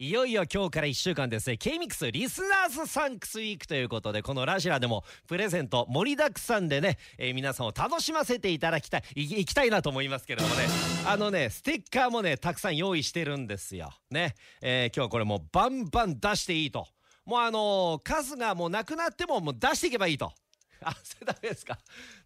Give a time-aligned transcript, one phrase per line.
[0.00, 1.50] いよいよ今日から1週間です。
[1.50, 10.66] ね K-MIX リスナーズサンクスウィークということでこのラジラでもプレゼント盛りだくさんでね、えー皆さんを楽しませていただきたいいいきたいなと思いますけれどもね。
[11.04, 13.92] あのねステッカーもねたくさん用意してるんですよ。
[14.08, 16.86] ね、えー今日はこれもうバンバン出していいと。
[17.24, 20.32] もうあのー数がもうなくなってももう出していけばいいと
[20.82, 21.78] あ、それダメですか。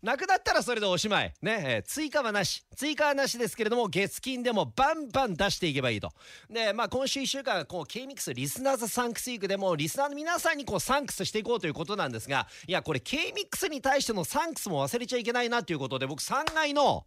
[0.02, 1.32] なくなったらそれでおしまい。
[1.42, 2.64] ね、えー追加はなし。
[2.76, 6.12] 追加はなしですけれども、月金でもバンバン出していけばいいと。
[6.50, 17.06] で、まあ今週1週間、こう、K-MIX リスナーズサンクスウィークでも、リスナーの皆さんにこう、サンクスしていこうということなんですが、いや、これ K-MIX に対してのサンクスも忘れちゃいけないなということで、僕3階の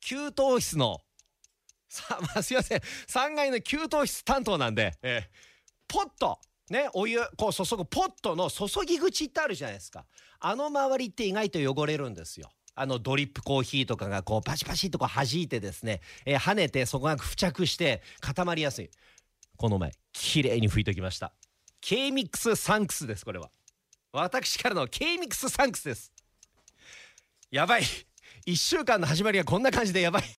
[0.00, 1.00] 給湯室の、
[1.88, 2.78] さ、まあ、すいません。
[2.78, 5.56] 3階の給湯室担当なんで、えー
[5.88, 10.04] ポットねお湯こう注ぐポットの注ぎ口ってあるじゃないですか。
[10.40, 12.50] あの周りって意外と汚れるんですよ。
[12.74, 18.90] あのドリップコーヒーとかがこうパシパシとこう弾いてですね、えー跳ねてそこが付着して固まりやすい。
[19.56, 21.32] この前綺麗に拭いときました。
[21.80, 23.50] K-MIX サンクスですこれは。
[24.12, 26.12] 私からの K-MIX サンクスです。
[27.50, 27.82] やばい。
[28.46, 30.24] 1週間の始まりがこんな感じでやばい。